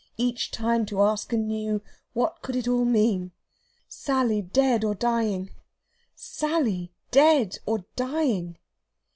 Each 0.17 0.49
time 0.49 0.87
to 0.87 1.03
ask 1.03 1.31
anew, 1.31 1.83
what 2.13 2.41
could 2.41 2.55
it 2.55 2.67
all 2.67 2.85
mean? 2.85 3.33
Sally 3.87 4.41
dead 4.41 4.83
or 4.83 4.95
dying 4.95 5.51
Sally 6.15 6.91
dead 7.11 7.59
or 7.67 7.85
dying! 7.95 8.57